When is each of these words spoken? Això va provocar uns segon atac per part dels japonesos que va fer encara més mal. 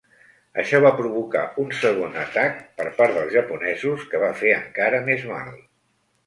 Això 0.61 0.77
va 0.83 0.91
provocar 1.01 1.43
uns 1.63 1.81
segon 1.83 2.17
atac 2.21 2.57
per 2.79 2.87
part 3.01 3.19
dels 3.19 3.29
japonesos 3.37 4.07
que 4.15 4.23
va 4.25 4.31
fer 4.41 4.57
encara 4.63 5.03
més 5.13 5.29
mal. 5.35 5.55